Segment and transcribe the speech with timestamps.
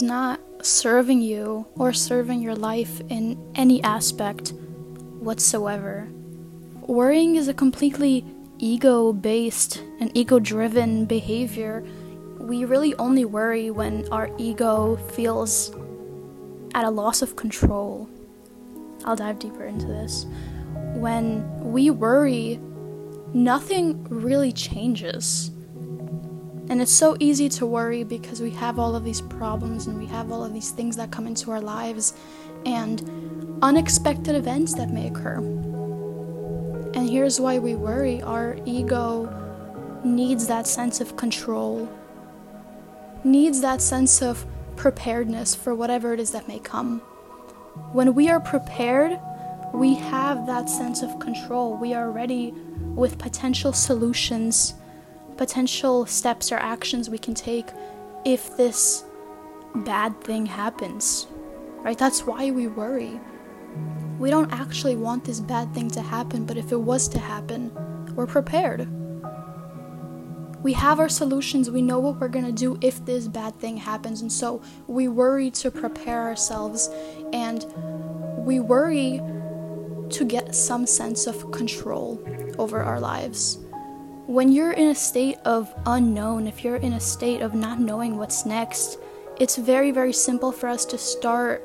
[0.00, 4.54] is not serving you or serving your life in any aspect
[5.18, 6.08] whatsoever.
[6.86, 8.24] Worrying is a completely
[8.58, 11.84] ego based and ego driven behavior.
[12.38, 15.70] We really only worry when our ego feels
[16.74, 18.08] at a loss of control.
[19.04, 20.24] I'll dive deeper into this.
[20.94, 22.58] When we worry,
[23.34, 25.50] nothing really changes.
[26.70, 30.06] And it's so easy to worry because we have all of these problems and we
[30.06, 32.14] have all of these things that come into our lives
[32.64, 35.38] and unexpected events that may occur.
[36.94, 39.36] And here's why we worry our ego
[40.04, 41.88] needs that sense of control,
[43.24, 47.00] needs that sense of preparedness for whatever it is that may come.
[47.92, 49.18] When we are prepared,
[49.74, 51.76] we have that sense of control.
[51.76, 52.54] We are ready
[52.94, 54.74] with potential solutions,
[55.40, 57.64] potential steps or actions we can take
[58.26, 59.04] if this
[59.74, 61.26] bad thing happens.
[61.78, 61.96] Right?
[61.96, 63.18] That's why we worry.
[64.18, 67.72] We don't actually want this bad thing to happen, but if it was to happen,
[68.14, 68.86] we're prepared.
[70.62, 74.20] We have our solutions, we know what we're gonna do if this bad thing happens,
[74.20, 76.90] and so we worry to prepare ourselves
[77.32, 77.64] and
[78.44, 79.22] we worry
[80.10, 82.22] to get some sense of control
[82.58, 83.56] over our lives.
[84.30, 88.16] When you're in a state of unknown, if you're in a state of not knowing
[88.16, 89.00] what's next,
[89.40, 91.64] it's very, very simple for us to start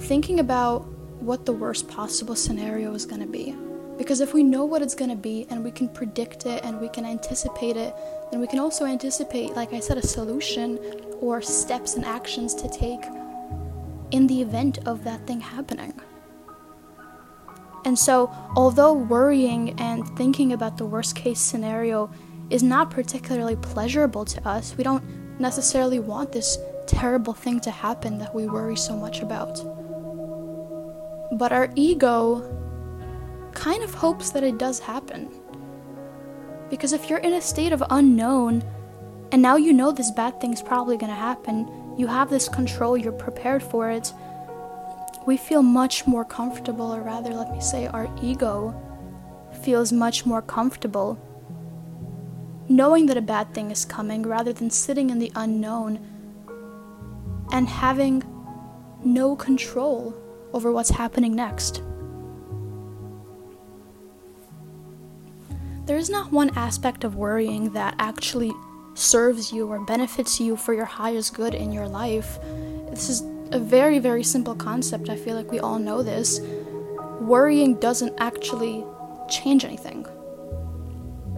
[0.00, 0.80] thinking about
[1.22, 3.56] what the worst possible scenario is going to be.
[3.96, 6.78] Because if we know what it's going to be and we can predict it and
[6.78, 7.94] we can anticipate it,
[8.30, 10.78] then we can also anticipate, like I said, a solution
[11.22, 13.02] or steps and actions to take
[14.10, 15.98] in the event of that thing happening.
[17.84, 22.10] And so, although worrying and thinking about the worst case scenario
[22.50, 25.04] is not particularly pleasurable to us, we don't
[25.38, 29.56] necessarily want this terrible thing to happen that we worry so much about.
[31.38, 32.50] But our ego
[33.52, 35.28] kind of hopes that it does happen.
[36.70, 38.64] Because if you're in a state of unknown,
[39.32, 43.12] and now you know this bad thing's probably gonna happen, you have this control, you're
[43.12, 44.12] prepared for it,
[45.26, 48.74] we feel much more comfortable, or rather, let me say, our ego
[49.62, 51.18] feels much more comfortable
[52.68, 55.98] knowing that a bad thing is coming rather than sitting in the unknown
[57.52, 58.22] and having
[59.04, 60.14] no control
[60.52, 61.82] over what's happening next.
[65.84, 68.52] There is not one aspect of worrying that actually
[68.94, 72.38] serves you or benefits you for your highest good in your life.
[72.88, 73.22] This is
[73.52, 75.08] a very, very simple concept.
[75.08, 76.40] I feel like we all know this.
[77.20, 78.84] Worrying doesn't actually
[79.28, 80.06] change anything.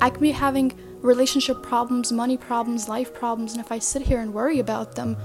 [0.00, 4.20] I can be having relationship problems, money problems, life problems, and if I sit here
[4.20, 5.16] and worry about them,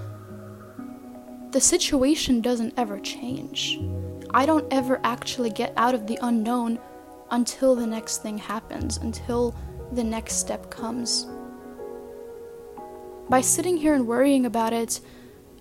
[1.52, 3.80] the situation doesn't ever change.
[4.34, 6.80] I don't ever actually get out of the unknown
[7.30, 9.56] until the next thing happens, until
[9.92, 11.28] the next step comes.
[13.30, 15.00] By sitting here and worrying about it,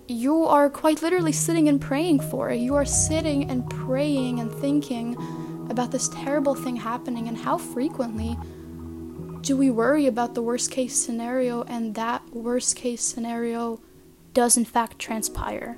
[0.07, 2.57] you are quite literally sitting and praying for it.
[2.57, 5.15] You are sitting and praying and thinking
[5.69, 8.37] about this terrible thing happening and how frequently
[9.41, 13.79] do we worry about the worst case scenario and that worst case scenario
[14.33, 15.77] does in fact transpire.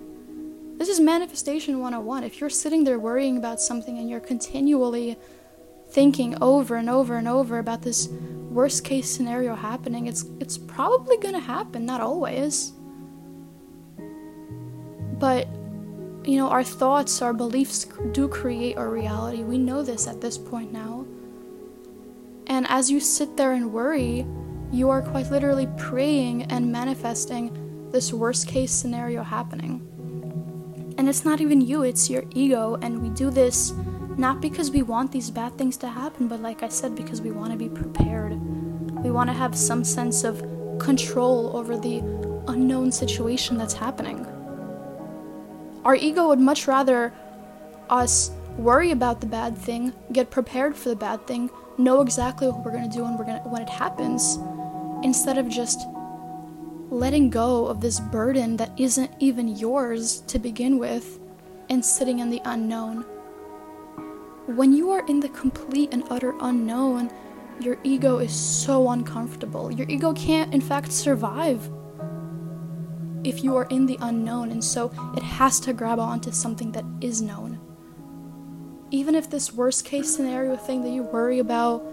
[0.78, 2.24] This is manifestation 101.
[2.24, 5.18] If you're sitting there worrying about something and you're continually
[5.90, 11.18] thinking over and over and over about this worst case scenario happening, it's it's probably
[11.18, 12.74] going to happen, not always.
[15.20, 15.48] But
[16.26, 19.44] you know, our thoughts, our beliefs do create our reality.
[19.44, 21.06] We know this at this point now.
[22.48, 24.26] And as you sit there and worry,
[24.72, 29.82] you are quite literally praying and manifesting this worst case scenario happening.
[30.98, 32.78] And it's not even you, it's your ego.
[32.82, 33.74] And we do this
[34.18, 37.32] not because we want these bad things to happen, but like I said, because we
[37.32, 38.34] want to be prepared.
[39.04, 40.44] We want to have some sense of
[40.80, 42.00] control over the
[42.48, 44.26] unknown situation that's happening.
[45.86, 47.14] Our ego would much rather
[47.92, 52.66] us worry about the bad thing, get prepared for the bad thing, know exactly what
[52.66, 54.40] we're going to do when we're going when it happens
[55.04, 55.86] instead of just
[56.90, 61.20] letting go of this burden that isn't even yours to begin with
[61.70, 63.04] and sitting in the unknown.
[64.48, 67.12] When you are in the complete and utter unknown,
[67.60, 69.72] your ego is so uncomfortable.
[69.72, 71.70] Your ego can't, in fact, survive
[73.26, 76.86] if you are in the unknown, and so it has to grab onto something that
[77.02, 77.60] is known.
[78.92, 81.84] Even if this worst case scenario thing that you worry about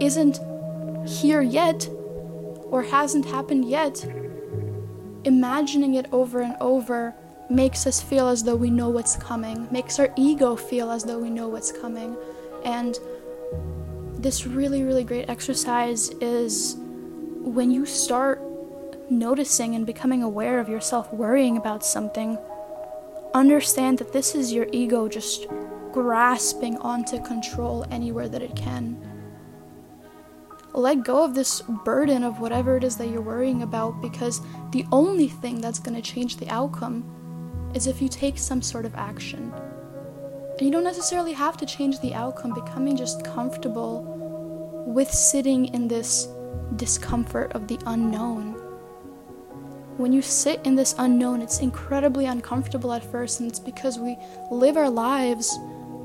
[0.00, 0.38] isn't
[1.06, 1.88] here yet
[2.70, 4.06] or hasn't happened yet,
[5.24, 7.14] imagining it over and over
[7.50, 11.18] makes us feel as though we know what's coming, makes our ego feel as though
[11.18, 12.16] we know what's coming.
[12.64, 12.98] And
[14.16, 16.76] this really, really great exercise is
[17.42, 18.42] when you start
[19.10, 22.38] noticing and becoming aware of yourself worrying about something,
[23.34, 25.46] understand that this is your ego just
[25.92, 29.00] grasping onto control anywhere that it can.
[30.74, 34.40] Let go of this burden of whatever it is that you're worrying about because
[34.70, 38.84] the only thing that's going to change the outcome is if you take some sort
[38.84, 39.52] of action.
[40.58, 44.02] And you don't necessarily have to change the outcome, becoming just comfortable
[44.86, 46.28] with sitting in this
[46.76, 48.57] discomfort of the unknown.
[49.98, 54.16] When you sit in this unknown, it's incredibly uncomfortable at first, and it's because we
[54.48, 55.58] live our lives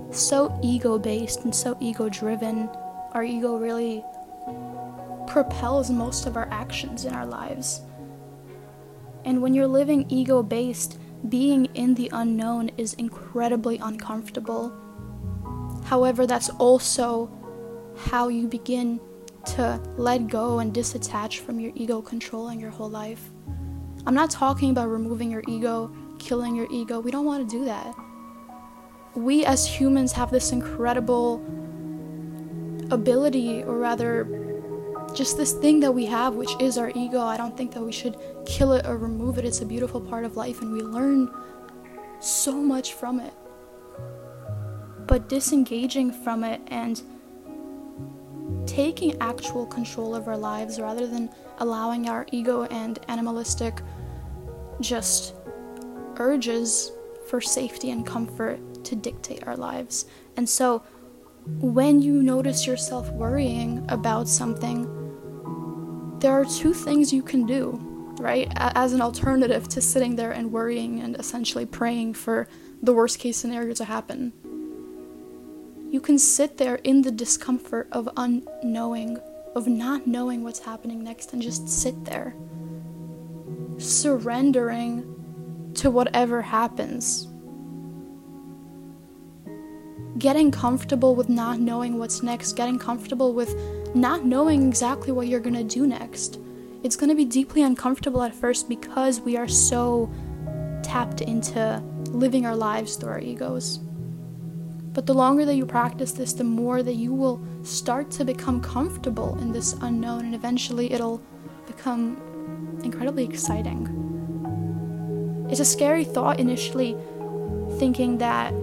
[0.10, 2.70] so ego based and so ego driven.
[3.12, 4.04] Our ego really
[5.28, 7.82] propels most of our actions in our lives.
[9.26, 10.98] And when you're living ego based,
[11.30, 14.74] being in the unknown is incredibly uncomfortable.
[15.86, 17.30] However, that's also
[18.08, 19.00] how you begin
[19.46, 23.30] to let go and disattach from your ego control controlling your whole life.
[24.06, 25.90] I'm not talking about removing your ego,
[26.20, 27.00] killing your ego.
[27.00, 27.96] We don't want to do that.
[29.16, 31.42] We as humans have this incredible
[32.92, 34.28] ability, or rather,
[35.14, 37.22] just this thing that we have, which is our ego.
[37.22, 39.46] I don't think that we should kill it or remove it.
[39.46, 41.30] It's a beautiful part of life, and we learn
[42.20, 43.34] so much from it.
[45.08, 47.02] But disengaging from it and
[48.66, 51.30] taking actual control of our lives rather than
[51.60, 53.82] allowing our ego and animalistic
[54.82, 55.34] just
[56.18, 56.92] urges
[57.28, 60.06] for safety and comfort to dictate our lives.
[60.38, 60.84] And so,
[61.60, 64.88] when you notice yourself worrying about something,
[66.20, 67.72] there are two things you can do,
[68.20, 68.50] right?
[68.56, 72.48] As an alternative to sitting there and worrying and essentially praying for
[72.82, 74.32] the worst case scenario to happen.
[75.92, 79.20] You can sit there in the discomfort of unknowing,
[79.54, 82.34] of not knowing what's happening next, and just sit there,
[83.78, 87.28] surrendering to whatever happens.
[90.18, 93.56] Getting comfortable with not knowing what's next, getting comfortable with
[93.96, 96.40] not knowing exactly what you're to do next.
[96.84, 100.12] It's to be deeply uncomfortable at first because we are so
[100.84, 103.80] tapped into living our lives through our egos.
[104.94, 108.62] But the longer that you practice this, the more that you will start to become
[108.62, 111.22] comfortable in this unknown, and eventually it'll
[111.66, 112.22] become
[112.84, 113.88] incredibly exciting.
[115.50, 116.96] It's a scary thought initially,
[117.78, 118.54] thinking that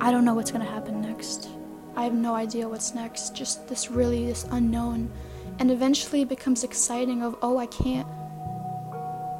[0.00, 1.48] I don't know what's going to happen next.
[1.96, 5.10] I have no idea what's next, just this really, this unknown.
[5.58, 8.06] And eventually it becomes exciting of, oh, I can't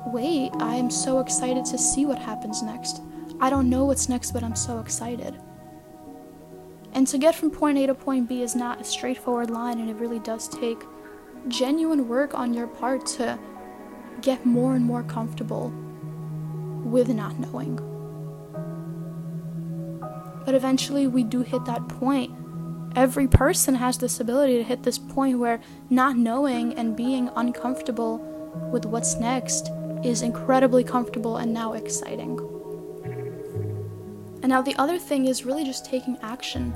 [0.07, 0.51] wait.
[0.59, 3.01] I am so excited to see what happens next.
[3.41, 5.41] I don't know what's next, but I'm so excited.
[6.93, 9.89] And to get from point A to point B is not a straightforward line, and
[9.89, 10.83] it really does take
[11.49, 13.39] genuine work on your part to
[14.23, 15.71] get more and more comfortable
[16.85, 17.77] with not knowing.
[20.45, 22.33] But eventually, we do hit that point
[22.97, 28.19] every person has this ability to hit this point where not knowing and being uncomfortable
[28.73, 29.71] with what's next
[30.05, 32.39] is incredibly comfortable and now exciting.
[34.43, 36.75] And now the other thing is really just taking action.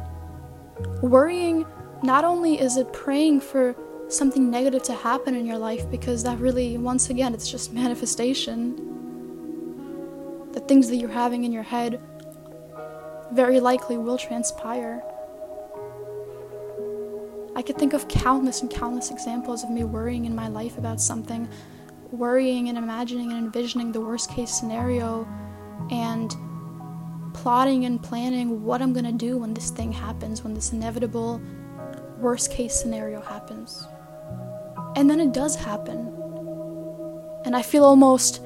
[1.02, 1.64] Worrying,
[2.02, 3.74] not only is it praying for
[4.08, 8.76] something negative to happen in your life, because that really, once again, it's just manifestation.
[10.52, 12.00] The things that you're having in your head
[13.32, 15.02] very likely will transpire.
[17.56, 21.00] I could think of countless and countless examples of me worrying in my life about
[21.00, 21.48] something,
[22.10, 25.26] worrying and imagining and envisioning the worst case scenario,
[25.90, 26.34] and
[27.32, 31.40] plotting and planning what I'm gonna do when this thing happens, when this inevitable
[32.18, 33.86] worst case scenario happens.
[34.96, 36.12] And then it does happen.
[37.44, 38.40] And I feel almost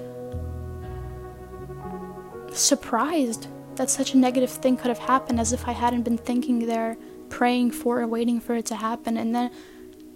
[2.52, 6.67] surprised that such a negative thing could have happened as if I hadn't been thinking
[6.67, 6.97] there
[7.28, 9.17] praying for and waiting for it to happen.
[9.17, 9.50] And then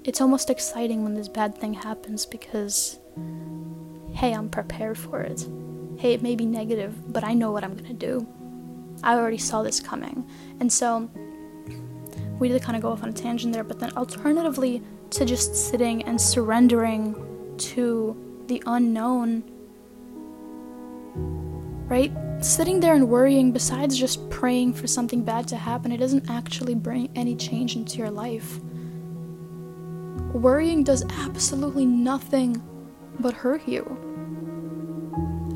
[0.05, 2.99] it's almost exciting when this bad thing happens because
[4.15, 5.47] hey i'm prepared for it.
[5.99, 8.27] Hey it may be negative but i know what i'm going to do.
[9.05, 10.29] I already saw this coming.
[10.61, 11.09] And so
[12.39, 15.54] we did kind of go off on a tangent there but then alternatively to just
[15.54, 17.14] sitting and surrendering
[17.59, 19.45] to the unknown
[21.88, 22.12] right
[22.45, 26.75] sitting there and worrying, besides just praying for something bad to happen, it doesn't actually
[26.75, 28.59] bring any change into your life.
[30.33, 32.61] Worrying does absolutely nothing
[33.21, 33.85] but hurt you.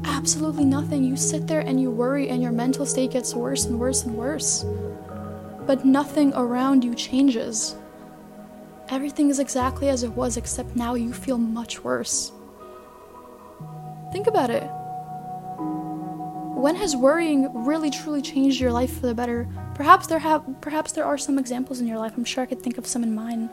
[0.05, 1.05] absolutely nothing.
[1.05, 4.17] You sit there and you worry, and your mental state gets worse and worse and
[4.17, 4.65] worse.
[5.67, 7.77] But nothing around you changes.
[8.89, 12.31] Everything is exactly as it was, except now you feel much worse.
[14.13, 14.63] Think about it.
[16.57, 19.49] When has worrying really truly changed your life for the better?
[19.75, 22.15] Perhaps there have perhaps there are some examples in your life.
[22.17, 23.51] I'm sure I could think of some in mine.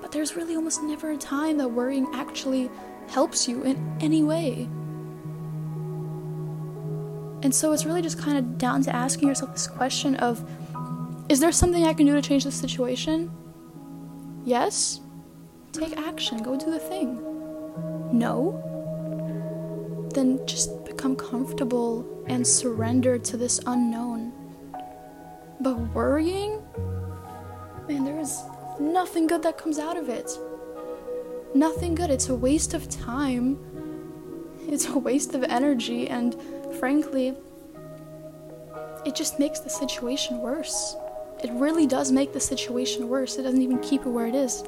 [0.00, 2.70] But there's really almost never a time that worrying actually
[3.08, 4.68] helps you in any way.
[7.42, 10.48] And so it's really just kind of down to asking yourself this question of
[11.32, 13.30] is there something I can do to change this situation?
[14.44, 15.00] Yes?
[15.72, 17.22] Take action, go do the thing.
[18.12, 18.60] No?
[20.12, 24.30] Then just become comfortable and surrender to this unknown.
[25.58, 26.62] But worrying?
[27.88, 28.38] Man, there is
[28.78, 30.30] nothing good that comes out of it.
[31.54, 32.10] Nothing good.
[32.10, 33.58] It's a waste of time.
[34.68, 36.36] It's a waste of energy, and
[36.78, 37.34] frankly,
[39.06, 40.94] it just makes the situation worse.
[41.42, 43.36] It really does make the situation worse.
[43.36, 44.62] It doesn't even keep it where it is.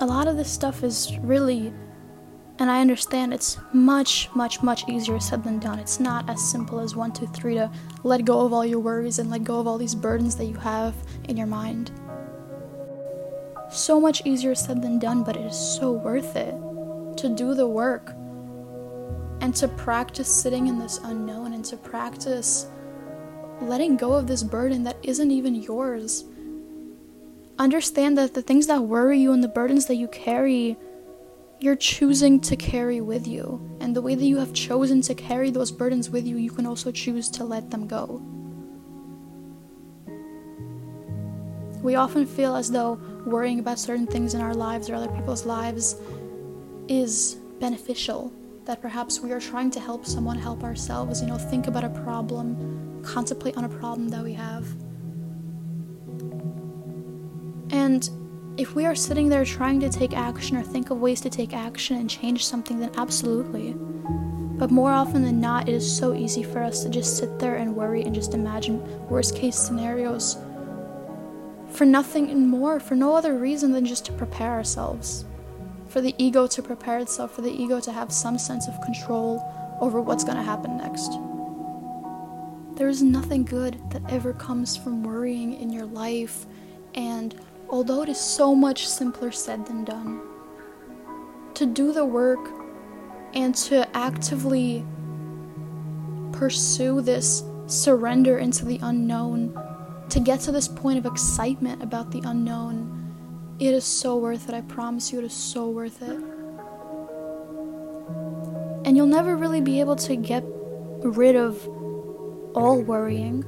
[0.00, 1.72] A lot of this stuff is really,
[2.58, 5.78] and I understand it's much, much, much easier said than done.
[5.80, 7.70] It's not as simple as one, two, three to
[8.04, 10.54] let go of all your worries and let go of all these burdens that you
[10.54, 11.90] have in your mind.
[13.70, 16.54] So much easier said than done, but it is so worth it
[17.16, 18.10] to do the work
[19.40, 22.68] and to practice sitting in this unknown and to practice
[23.60, 26.24] letting go of this burden that isn't even yours.
[27.58, 30.76] Understand that the things that worry you and the burdens that you carry,
[31.60, 33.60] you're choosing to carry with you.
[33.80, 36.66] And the way that you have chosen to carry those burdens with you, you can
[36.66, 38.20] also choose to let them go.
[41.82, 42.94] We often feel as though
[43.26, 45.96] worrying about certain things in our lives or other people's lives
[46.88, 48.32] is beneficial.
[48.64, 51.90] That perhaps we are trying to help someone help ourselves, you know, think about a
[51.90, 52.73] problem,
[53.04, 54.66] contemplate on a problem that we have.
[57.70, 58.08] And
[58.56, 61.52] if we are sitting there trying to take action or think of ways to take
[61.52, 63.74] action and change something, then absolutely.
[64.56, 67.56] But more often than not, it is so easy for us to just sit there
[67.56, 70.36] and worry and just imagine worst case scenarios
[71.74, 75.24] for nothing and more, for no other reason than just to prepare ourselves.
[75.88, 79.42] For the ego to prepare itself, for the ego to have some sense of control
[79.80, 81.18] over what's going to happen next.
[82.76, 86.46] There is nothing good that ever comes from worrying in your life,
[86.94, 87.34] and
[87.68, 90.20] although it is so much simpler said than done,
[91.54, 92.50] to do the work
[93.32, 94.84] and to actively
[96.32, 99.56] pursue this surrender into the unknown
[100.10, 104.54] to get to this point of excitement about the unknown, it is so worth it.
[104.54, 106.18] I promise you, it is so worth it.
[108.84, 110.44] And you'll never really be able to get
[111.02, 111.68] rid of
[112.54, 113.44] all worrying.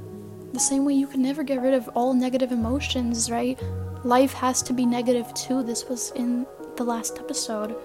[0.52, 3.58] The same way you can never get rid of all negative emotions, right?
[4.04, 5.62] Life has to be negative too.
[5.62, 6.46] This was in
[6.76, 7.76] the last episode.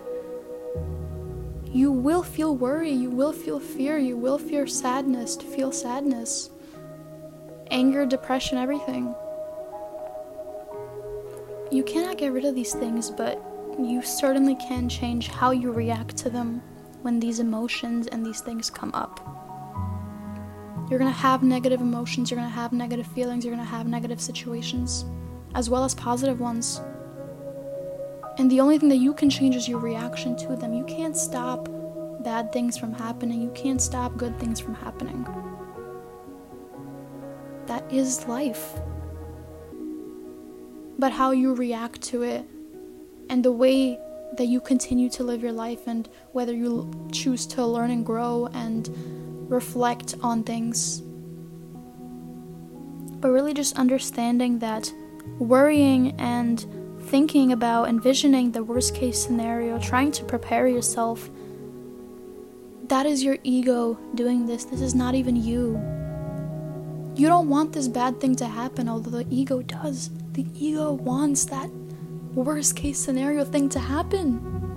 [1.66, 6.50] You will feel worry, you will feel fear, you will feel sadness, to feel sadness
[7.72, 9.16] anger, depression, everything.
[11.72, 13.42] You cannot get rid of these things, but
[13.80, 16.62] you certainly can change how you react to them
[17.02, 19.51] when these emotions and these things come up.
[20.92, 25.06] You're gonna have negative emotions, you're gonna have negative feelings, you're gonna have negative situations,
[25.56, 26.80] as well as positive ones.
[28.38, 30.74] And the only thing that you can change is your reaction to them.
[30.74, 31.68] You can't stop
[32.24, 35.26] bad things from happening, you can't stop good things from happening
[37.72, 38.80] that is life.
[41.00, 42.46] But how you react to it
[43.30, 43.98] and the way
[44.38, 48.50] that you continue to live your life and whether you choose to learn and grow
[48.54, 48.90] and
[49.52, 51.02] reflect on things.
[53.20, 54.92] But really just understanding that
[55.38, 56.66] worrying and
[57.02, 61.30] thinking about envisioning the worst case scenario, trying to prepare yourself,
[62.88, 64.66] that is your ego doing this.
[64.66, 65.80] This is not even you.
[67.16, 70.10] You don't want this bad thing to happen, although the ego does.
[70.34, 71.70] The ego wants that
[72.34, 74.71] worst case scenario thing to happen.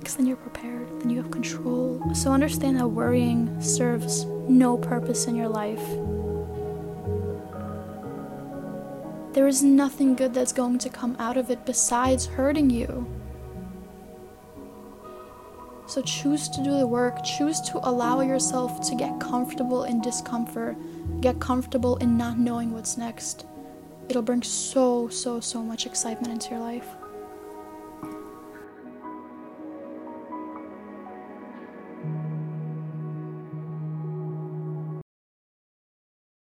[0.00, 2.02] Because then you're prepared, then you have control.
[2.14, 5.86] So understand that worrying serves no purpose in your life.
[9.34, 13.06] There is nothing good that's going to come out of it besides hurting you.
[15.86, 20.76] So choose to do the work, choose to allow yourself to get comfortable in discomfort,
[21.20, 23.44] get comfortable in not knowing what's next.
[24.08, 26.86] It'll bring so, so, so much excitement into your life.